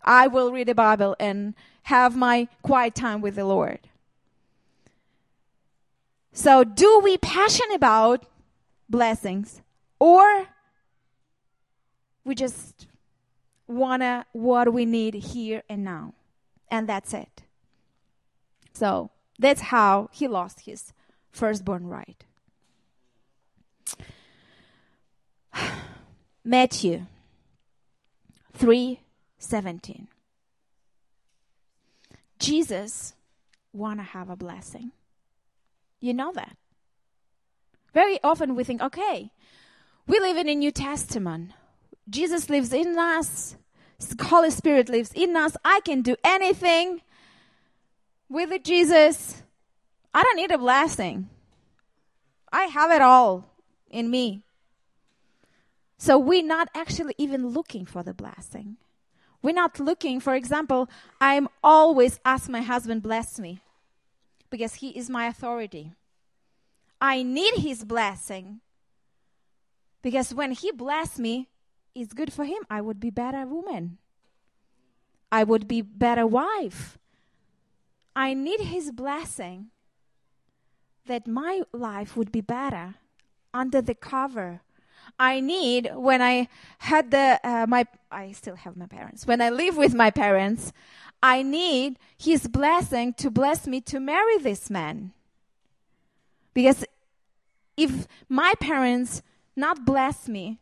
[0.04, 3.80] I will read the Bible and have my quiet time with the Lord.
[6.32, 8.26] So do we passion about
[8.88, 9.60] blessings
[9.98, 10.48] or
[12.24, 12.86] we just
[13.66, 16.14] wanna what we need here and now.
[16.70, 17.42] And that's it.
[18.72, 20.92] So that's how he lost his
[21.30, 22.24] firstborn right.
[26.44, 27.06] Matthew
[29.42, 30.08] 3:17.
[32.38, 33.14] Jesus
[33.72, 34.92] want to have a blessing.
[36.00, 36.56] You know that.
[37.92, 39.30] Very often we think, okay,
[40.06, 41.52] we live in a New Testament.
[42.08, 43.56] Jesus lives in us.
[44.20, 45.56] Holy Spirit lives in us.
[45.64, 47.02] I can do anything
[48.28, 49.42] with Jesus.
[50.12, 51.28] I don't need a blessing.
[52.52, 53.44] I have it all
[53.88, 54.42] in me.
[55.98, 58.76] So we're not actually even looking for the blessing.
[59.42, 60.88] We're not looking, for example,
[61.20, 63.60] I'm always ask my husband bless me
[64.50, 65.92] because he is my authority.
[67.00, 68.60] I need his blessing
[70.00, 71.48] because when he bless me,
[71.94, 72.62] it's good for him.
[72.70, 73.98] I would be better woman.
[75.32, 76.98] I would be better wife.
[78.14, 79.70] I need his blessing
[81.06, 82.94] that my life would be better
[83.52, 84.60] under the cover.
[85.18, 89.26] I need when I had the uh, my I still have my parents.
[89.26, 90.72] When I live with my parents,
[91.22, 95.12] I need his blessing to bless me to marry this man.
[96.54, 96.84] Because
[97.76, 99.22] if my parents
[99.56, 100.58] not bless me,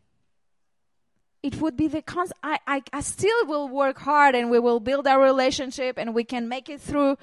[1.43, 4.79] it would be the cons- I, I, I still will work hard and we will
[4.79, 7.17] build our relationship and we can make it through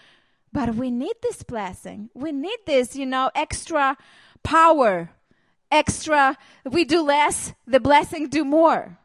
[0.52, 2.10] but we need this blessing.
[2.14, 3.96] We need this, you know, extra
[4.42, 5.10] power,
[5.70, 8.98] extra, we do less, the blessing do more.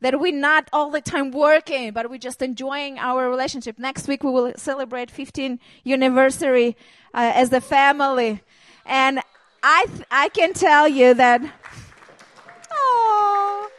[0.00, 3.78] That we're not all the time working, but we're just enjoying our relationship.
[3.78, 6.76] Next week we will celebrate 15 anniversary
[7.12, 8.40] uh, as a family.
[8.86, 9.20] And
[9.62, 11.42] I, th- I can tell you that,
[12.72, 13.70] oh,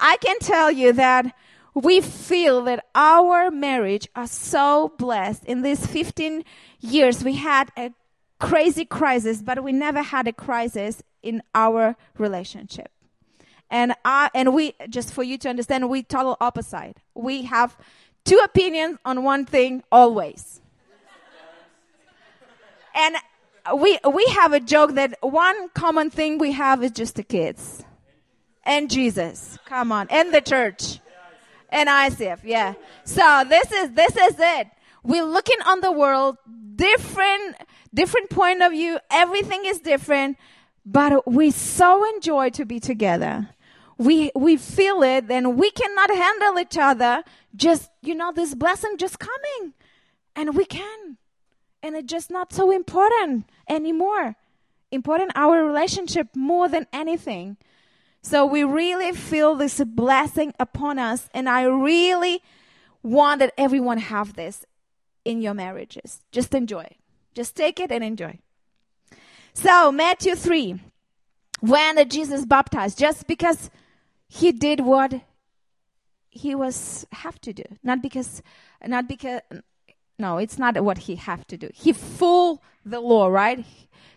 [0.00, 1.34] I can tell you that
[1.74, 5.44] we feel that our marriage are so blessed.
[5.44, 6.44] In these 15
[6.80, 7.92] years, we had a
[8.40, 12.90] crazy crisis, but we never had a crisis in our relationship.
[13.70, 16.96] And I, and we, just for you to understand, we total opposite.
[17.14, 17.76] We have
[18.24, 20.60] two opinions on one thing always.
[22.94, 23.16] and
[23.74, 27.84] we, we have a joke that one common thing we have is just the kids.
[28.64, 29.58] And Jesus.
[29.66, 30.08] Come on.
[30.10, 31.00] And the church
[31.70, 32.40] and ICF.
[32.44, 32.74] Yeah.
[33.04, 34.68] So this is this is it.
[35.02, 36.36] We're looking on the world
[36.76, 37.56] different
[37.92, 38.98] different point of view.
[39.10, 40.36] Everything is different,
[40.84, 43.48] but we so enjoy to be together.
[43.98, 47.24] We we feel it, and we cannot handle each other.
[47.54, 49.74] Just you know, this blessing just coming,
[50.36, 51.18] and we can,
[51.82, 54.36] and it's just not so important anymore.
[54.90, 57.56] Important our relationship more than anything.
[58.22, 62.42] So we really feel this blessing upon us, and I really
[63.02, 64.64] want that everyone have this
[65.24, 66.22] in your marriages.
[66.32, 66.86] Just enjoy.
[67.34, 68.38] Just take it and enjoy.
[69.54, 70.80] So Matthew 3,
[71.60, 73.70] when Jesus baptized, just because
[74.28, 75.20] he did what
[76.30, 78.42] he was have to do, not because,
[78.86, 79.40] not because,
[80.18, 81.70] no, it's not what he have to do.
[81.74, 83.64] He fooled the law, right?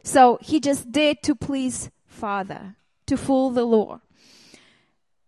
[0.03, 2.75] So he just did to please Father
[3.07, 4.01] to fool the law.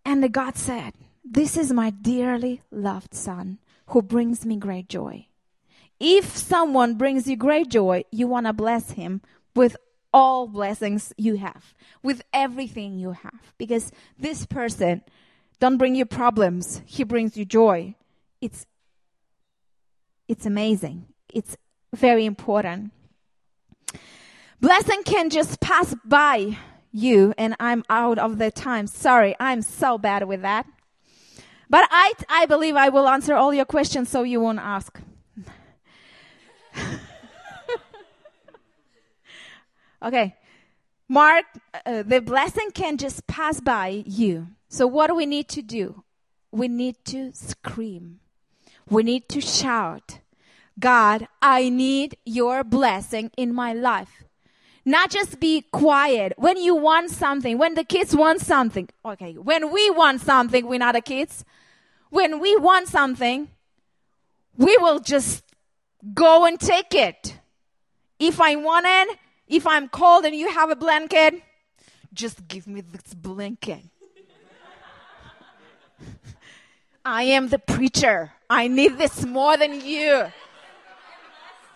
[0.04, 0.92] And the God said,
[1.24, 3.58] This is my dearly loved son
[3.88, 5.26] who brings me great joy.
[5.98, 9.22] If someone brings you great joy, you want to bless him
[9.54, 9.76] with
[10.14, 13.52] all blessings you have, with everything you have.
[13.58, 15.02] Because this person
[15.58, 17.94] don't bring you problems, he brings you joy.
[18.40, 18.64] It's
[20.28, 21.06] it's amazing.
[21.28, 21.56] It's
[21.92, 22.92] very important.
[24.60, 26.56] Blessing can just pass by
[26.92, 28.86] you and I'm out of the time.
[28.86, 30.66] Sorry, I'm so bad with that.
[31.68, 34.98] But I, I believe I will answer all your questions so you won't ask.
[40.04, 40.36] okay.
[41.08, 41.44] Mark,
[41.84, 44.48] uh, the blessing can just pass by you.
[44.68, 46.02] So what do we need to do?
[46.50, 48.20] We need to scream.
[48.88, 50.20] We need to shout.
[50.78, 54.24] God, I need your blessing in my life.
[54.84, 56.34] Not just be quiet.
[56.36, 60.78] When you want something, when the kids want something, okay, when we want something, we're
[60.78, 61.44] not the kids.
[62.10, 63.48] When we want something,
[64.56, 65.42] we will just
[66.12, 67.38] go and take it.
[68.18, 69.18] If I want it,
[69.48, 71.34] if I'm cold and you have a blanket,
[72.12, 73.82] just give me this blanket.
[77.04, 78.32] I am the preacher.
[78.48, 80.26] I need this more than you.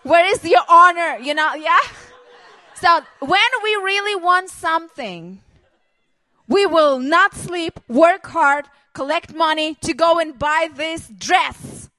[0.03, 1.17] Where is your honor?
[1.21, 1.79] You know, yeah?
[2.75, 5.41] So when we really want something,
[6.47, 11.89] we will not sleep, work hard, collect money to go and buy this dress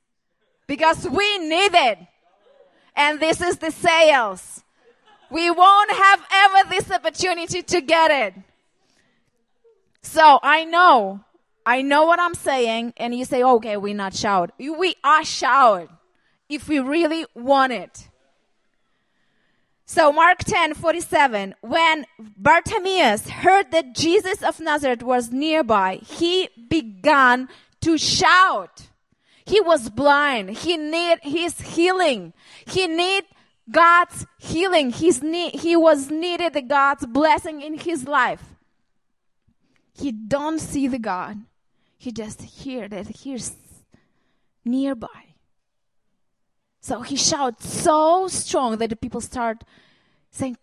[0.66, 1.99] because we need it.
[2.97, 4.64] And this is the sales.
[5.31, 8.35] We won't have ever this opportunity to get it.
[10.03, 11.20] So I know
[11.64, 14.53] I know what I'm saying, and you say, okay, we're not showered.
[14.59, 15.89] We are showered
[16.49, 18.09] if we really want it.
[19.85, 27.49] So Mark 10, 47, when Bartimaeus heard that Jesus of Nazareth was nearby, he began
[27.83, 28.89] to shout.
[29.45, 30.51] He was blind.
[30.51, 32.33] He need his healing.
[32.66, 33.24] He need
[33.71, 34.91] God's healing.
[34.91, 38.43] He's need, he was needed God's blessing in his life.
[39.93, 41.39] He don't see the God.
[41.99, 43.55] He just hear that he's
[44.64, 45.35] nearby.
[46.81, 49.64] So he shouts so strong that the people start
[50.31, 50.57] saying,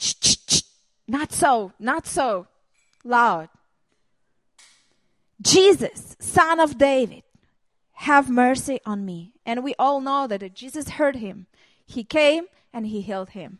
[1.07, 2.47] not so, not so
[3.03, 3.49] loud.
[5.41, 7.23] Jesus, son of David,
[7.93, 9.33] have mercy on me.
[9.45, 11.45] And we all know that Jesus heard him.
[11.85, 13.59] He came and he healed him.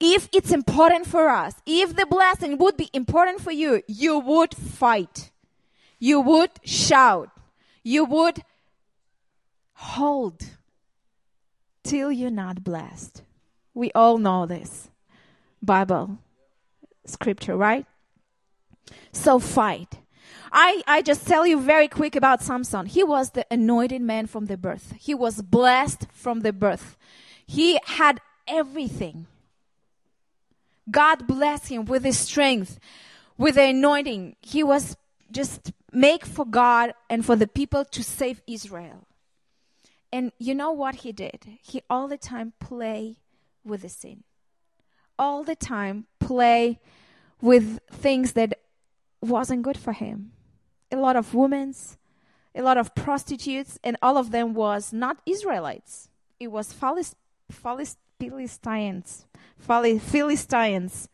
[0.00, 4.54] If it's important for us, if the blessing would be important for you, you would
[4.54, 5.30] fight.
[5.98, 7.30] You would shout.
[7.82, 8.44] You would
[9.72, 10.42] hold
[11.82, 13.22] till you're not blessed.
[13.74, 14.90] We all know this.
[15.62, 16.18] Bible,
[17.04, 17.86] scripture, right?
[19.12, 19.98] So fight.
[20.52, 22.86] I, I just tell you very quick about Samson.
[22.86, 24.94] He was the anointed man from the birth.
[24.98, 26.96] He was blessed from the birth.
[27.48, 29.26] He had everything.
[30.90, 32.78] God blessed him with his strength,
[33.38, 34.36] with the anointing.
[34.42, 34.96] He was
[35.32, 39.06] just make for God and for the people to save Israel.
[40.12, 41.58] And you know what he did?
[41.62, 43.16] He all the time play
[43.64, 44.24] with the sin.
[45.18, 46.78] All the time play
[47.40, 48.58] with things that
[49.22, 50.32] wasn't good for him.
[50.92, 51.96] A lot of women's,
[52.54, 56.10] a lot of prostitutes, and all of them was not Israelites.
[56.38, 57.16] It was Philist-
[57.50, 59.26] Philistines.
[59.58, 61.08] Philistines.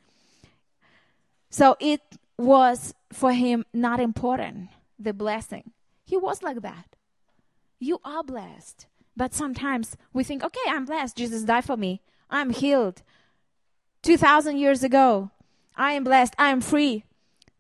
[1.51, 2.01] So it
[2.37, 5.70] was for him not important, the blessing.
[6.05, 6.97] He was like that.
[7.78, 8.87] You are blessed.
[9.16, 11.16] But sometimes we think, okay, I'm blessed.
[11.16, 12.01] Jesus died for me.
[12.28, 13.03] I'm healed.
[14.03, 15.30] 2,000 years ago,
[15.76, 16.35] I am blessed.
[16.39, 17.05] I am free.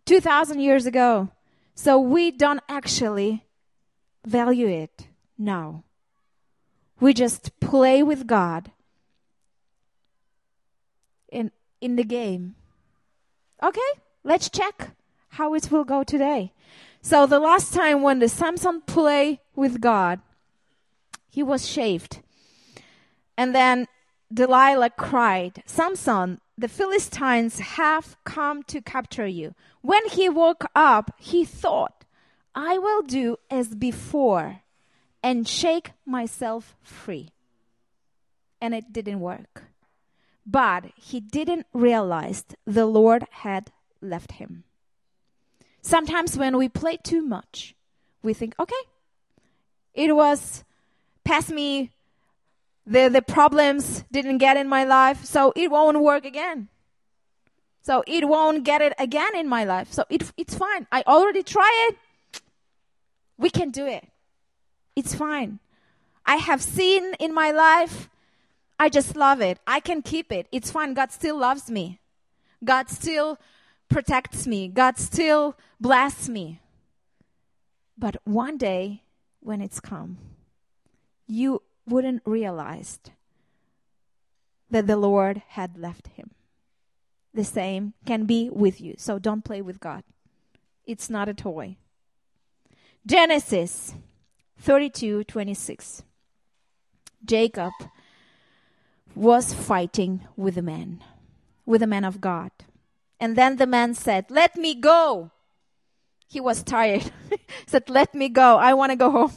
[0.04, 1.30] 2,000 years ago.
[1.74, 3.44] So we don't actually
[4.26, 5.08] value it.
[5.38, 5.84] No.
[7.00, 8.70] We just play with God
[11.30, 12.54] in, in the game.
[13.62, 13.80] Okay,
[14.22, 14.90] let's check
[15.30, 16.52] how it will go today.
[17.02, 20.20] So the last time when the Samson play with God,
[21.28, 22.20] he was shaved.
[23.36, 23.88] And then
[24.32, 29.54] Delilah cried, Samson, the Philistines have come to capture you.
[29.82, 32.04] When he woke up, he thought,
[32.54, 34.60] I will do as before
[35.24, 37.30] and shake myself free.
[38.60, 39.64] And it didn't work.
[40.46, 43.72] But he didn't realize the Lord had
[44.02, 44.64] left him.
[45.80, 47.74] Sometimes when we play too much,
[48.22, 48.84] we think, okay,
[49.94, 50.62] it was
[51.24, 51.90] past me,
[52.86, 56.68] the, the problems didn't get in my life, so it won't work again.
[57.80, 59.90] So it won't get it again in my life.
[59.90, 60.86] So it, it's fine.
[60.92, 62.42] I already tried it.
[63.38, 64.06] We can do it.
[64.96, 65.58] It's fine.
[66.26, 68.08] I have seen in my life,
[68.78, 69.58] I just love it.
[69.66, 70.46] I can keep it.
[70.50, 70.94] It's fine.
[70.94, 72.00] God still loves me.
[72.64, 73.38] God still
[73.88, 74.68] protects me.
[74.68, 76.60] God still bless me.
[77.96, 79.02] But one day,
[79.40, 80.18] when it's come,
[81.26, 82.98] you wouldn't realize
[84.70, 86.30] that the Lord had left him.
[87.32, 88.94] The same can be with you.
[88.96, 90.02] So don't play with God.
[90.86, 91.76] It's not a toy.
[93.06, 93.94] Genesis
[94.64, 96.04] 32 26.
[97.22, 97.72] Jacob
[99.14, 101.04] was fighting with a man,
[101.66, 102.50] with a man of God.
[103.20, 105.32] And then the man said, Let me go.
[106.28, 107.12] He was tired.
[107.66, 108.56] said, Let me go.
[108.56, 109.32] I want to go home.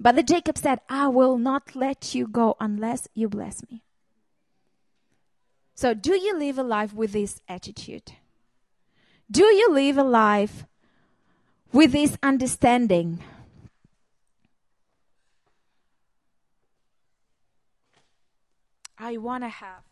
[0.00, 3.84] But the Jacob said, I will not let you go unless you bless me.
[5.76, 8.14] So, do you live a life with this attitude?
[9.30, 10.64] Do you live a life
[11.72, 13.22] with this understanding?
[19.02, 19.82] I want to have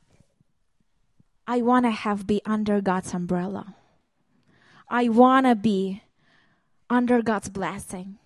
[1.46, 3.74] I want to have be under God's umbrella.
[4.90, 6.02] I want to be
[6.90, 8.18] under God's blessing.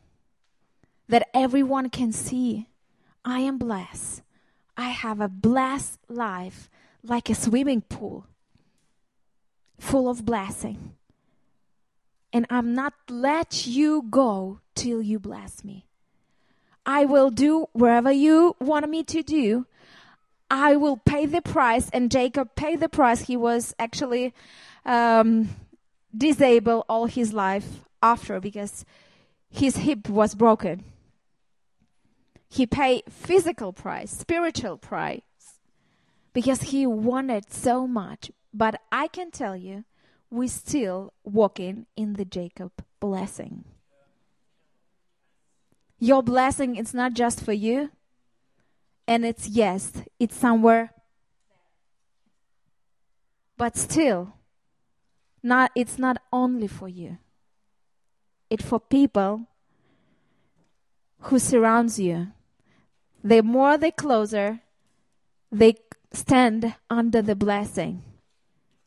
[1.08, 2.66] That everyone can see
[3.24, 4.22] I am blessed.
[4.76, 6.68] I have a blessed life
[7.04, 8.26] like a swimming pool
[9.78, 10.94] full of blessing.
[12.32, 15.86] And I'm not let you go till you bless me.
[16.84, 19.66] I will do wherever you want me to do
[20.52, 21.88] I will pay the price.
[21.92, 23.22] And Jacob paid the price.
[23.22, 24.34] He was actually
[24.84, 25.48] um,
[26.16, 27.80] disabled all his life.
[28.02, 28.84] after because
[29.48, 30.84] his hip was broken.
[32.48, 35.22] He paid physical price, spiritual price,
[36.34, 38.30] because he wanted so much.
[38.52, 39.84] But I can tell you,
[40.30, 43.64] we're still walking in the Jacob blessing.
[45.98, 47.90] Your blessing is not just for you,
[49.06, 50.92] and it's yes, it's somewhere.
[53.56, 54.34] But still,
[55.42, 57.18] not it's not only for you.
[58.50, 59.46] It's for people
[61.20, 62.28] who surrounds you.
[63.24, 64.60] The more they closer,
[65.50, 65.76] they
[66.12, 68.02] stand under the blessing.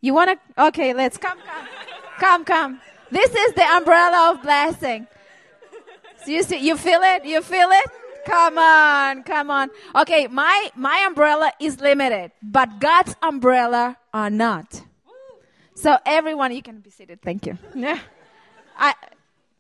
[0.02, 0.64] You want to?
[0.66, 1.68] Okay, let's come, come,
[2.20, 2.82] come, come.
[3.10, 5.08] This is the umbrella of blessing.
[6.24, 7.26] So you see, you feel it?
[7.26, 7.92] You feel it?
[8.26, 9.70] Come on, come on.
[9.96, 14.82] Okay, my my umbrella is limited, but God's umbrella are not.
[15.76, 17.22] So everyone, you can be seated.
[17.22, 17.58] Thank you.
[17.76, 18.00] Yeah,
[18.78, 18.96] I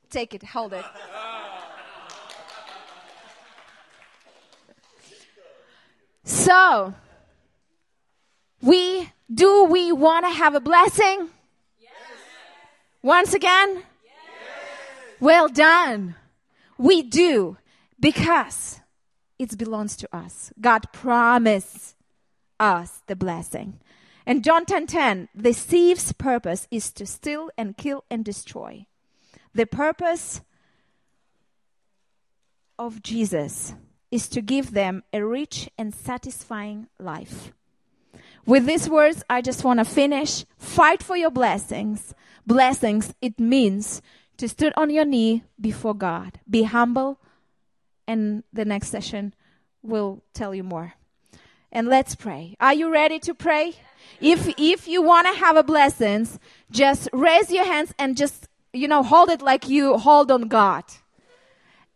[0.09, 0.43] take it.
[0.43, 0.85] Hold it.
[6.23, 6.95] So,
[8.61, 11.29] we do we want to have a blessing?
[11.79, 11.91] Yes.
[13.03, 13.75] Once again?
[13.75, 13.83] Yes.
[15.19, 16.15] Well done.
[16.77, 17.57] We do
[17.99, 18.81] because
[19.37, 20.51] it belongs to us.
[20.59, 21.95] God promised
[22.59, 23.79] us the blessing.
[24.25, 28.87] And John 10:10, 10, 10, the thief's purpose is to steal and kill and destroy.
[29.53, 30.41] The purpose
[32.77, 33.75] of Jesus
[34.11, 37.51] is to give them a rich and satisfying life.
[38.45, 40.45] With these words, I just want to finish.
[40.57, 42.13] Fight for your blessings.
[42.45, 44.01] Blessings, it means
[44.37, 46.39] to stand on your knee before God.
[46.49, 47.19] Be humble,
[48.07, 49.33] and the next session
[49.81, 50.93] will tell you more.
[51.71, 52.55] And let's pray.
[52.59, 53.73] Are you ready to pray?
[54.21, 56.39] If if you want to have a blessings,
[56.71, 60.83] just raise your hands and just you know hold it like you hold on God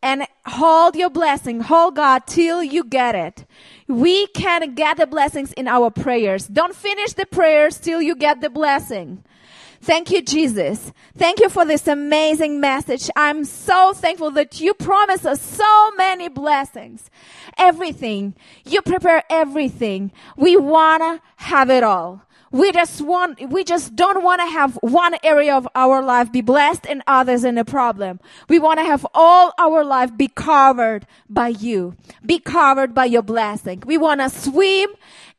[0.02, 3.46] and hold your blessing, hold God till you get it.
[3.88, 6.48] We can get the blessings in our prayers.
[6.48, 9.24] Don't finish the prayers till you get the blessing.
[9.82, 10.92] Thank you, Jesus.
[11.18, 13.10] Thank you for this amazing message.
[13.16, 17.10] I'm so thankful that you promise us so many blessings.
[17.58, 18.36] Everything.
[18.66, 20.12] You prepare everything.
[20.36, 22.24] We wanna have it all.
[22.52, 26.42] We just want, we just don't want to have one area of our life be
[26.42, 28.20] blessed and others in a problem.
[28.48, 33.22] We want to have all our life be covered by you, be covered by your
[33.22, 33.84] blessing.
[33.86, 34.90] We want to swim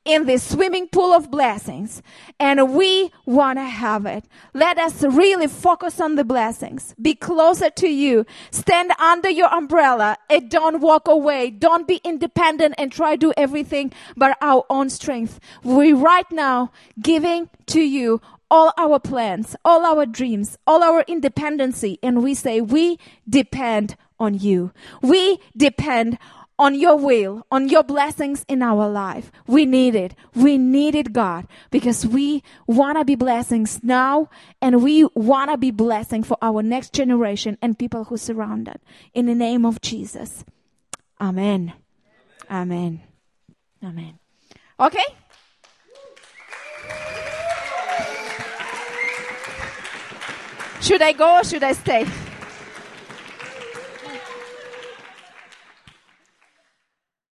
[0.05, 2.03] in this swimming pool of blessings
[2.39, 4.25] and we want to have it.
[4.55, 6.95] Let us really focus on the blessings.
[7.01, 8.25] Be closer to you.
[8.51, 11.51] Stand under your umbrella and don't walk away.
[11.51, 15.39] Don't be independent and try to do everything by our own strength.
[15.63, 21.99] We right now giving to you all our plans, all our dreams, all our independency
[22.03, 22.99] and we say we
[23.29, 24.73] depend on you.
[25.03, 26.19] We depend
[26.61, 29.33] on your will, on your blessings in our life.
[29.47, 30.15] We need it.
[30.35, 34.29] We need it, God, because we want to be blessings now
[34.61, 38.77] and we want to be blessing for our next generation and people who surround us.
[39.15, 40.45] In the name of Jesus.
[41.19, 41.73] Amen.
[42.51, 43.01] Amen.
[43.83, 44.19] Amen.
[44.79, 45.05] Okay?
[50.83, 52.07] Should I go or should I stay?